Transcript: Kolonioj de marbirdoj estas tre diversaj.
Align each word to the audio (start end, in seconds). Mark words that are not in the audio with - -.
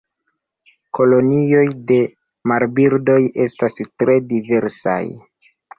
Kolonioj 0.99 1.61
de 1.93 1.99
marbirdoj 2.53 3.21
estas 3.47 3.81
tre 3.87 4.21
diversaj. 4.35 5.03